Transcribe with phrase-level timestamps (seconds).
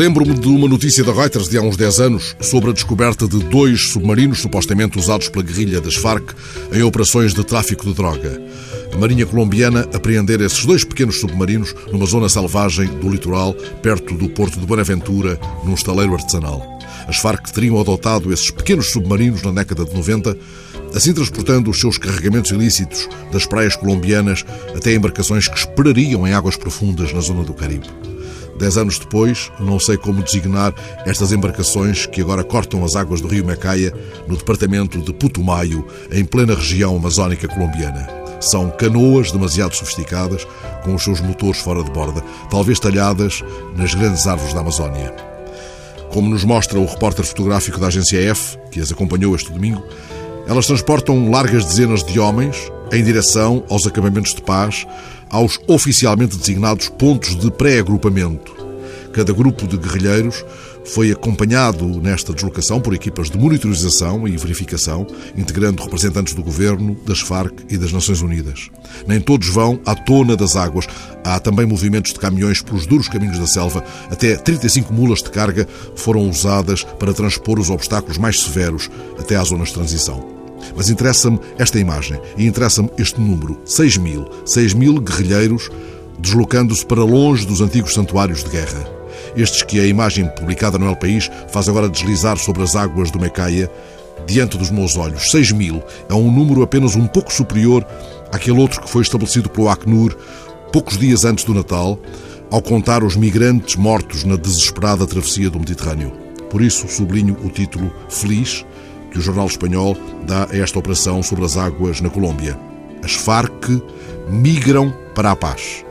[0.00, 3.38] Lembro-me de uma notícia da Reuters de há uns 10 anos sobre a descoberta de
[3.38, 6.32] dois submarinos supostamente usados pela guerrilha das Farc
[6.72, 8.40] em operações de tráfico de droga.
[8.94, 13.52] A Marinha Colombiana apreender esses dois pequenos submarinos numa zona selvagem do litoral,
[13.82, 16.79] perto do porto de Buenaventura, num estaleiro artesanal.
[17.08, 20.36] As Farc teriam adotado esses pequenos submarinos na década de 90,
[20.94, 24.44] assim transportando os seus carregamentos ilícitos das praias colombianas
[24.74, 27.88] até embarcações que esperariam em águas profundas na zona do Caribe.
[28.60, 30.74] Dez anos depois, não sei como designar
[31.06, 33.90] estas embarcações que agora cortam as águas do rio Mecaia,
[34.28, 38.06] no departamento de Putumayo, em plena região amazónica colombiana.
[38.38, 40.46] São canoas demasiado sofisticadas,
[40.84, 43.42] com os seus motores fora de borda, talvez talhadas
[43.74, 45.14] nas grandes árvores da Amazónia.
[46.10, 49.82] Como nos mostra o repórter fotográfico da agência F, que as acompanhou este domingo,
[50.46, 52.56] elas transportam largas dezenas de homens
[52.92, 54.86] em direção aos acampamentos de paz,
[55.28, 58.59] aos oficialmente designados pontos de pré-agrupamento.
[59.12, 60.44] Cada grupo de guerrilheiros
[60.84, 67.20] foi acompanhado nesta deslocação por equipas de monitorização e verificação, integrando representantes do governo, das
[67.20, 68.70] Farc e das Nações Unidas.
[69.06, 70.86] Nem todos vão à tona das águas.
[71.24, 73.84] Há também movimentos de caminhões pelos duros caminhos da selva.
[74.10, 79.48] Até 35 mulas de carga foram usadas para transpor os obstáculos mais severos até às
[79.48, 80.40] zonas de transição.
[80.76, 84.28] Mas interessa-me esta imagem e interessa-me este número: 6 mil.
[84.46, 85.68] 6 mil guerrilheiros
[86.18, 88.99] deslocando-se para longe dos antigos santuários de guerra.
[89.36, 93.20] Estes que a imagem publicada no El País faz agora deslizar sobre as águas do
[93.20, 93.70] Mecaia,
[94.26, 95.30] diante dos meus olhos.
[95.30, 97.86] 6 mil é um número apenas um pouco superior
[98.32, 100.16] àquele outro que foi estabelecido pelo Acnur
[100.72, 101.98] poucos dias antes do Natal,
[102.50, 106.12] ao contar os migrantes mortos na desesperada travessia do Mediterrâneo.
[106.48, 108.64] Por isso sublinho o título Feliz
[109.10, 112.58] que o jornal espanhol dá a esta operação sobre as águas na Colômbia.
[113.02, 113.82] As Farc
[114.28, 115.84] migram para a paz.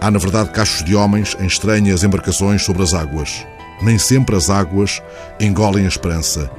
[0.00, 3.46] Há, na verdade, cachos de homens em estranhas embarcações sobre as águas.
[3.82, 5.02] Nem sempre as águas
[5.38, 6.50] engolem a esperança.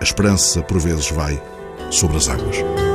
[0.00, 1.40] A esperança, por vezes, vai
[1.90, 2.87] sobre as águas.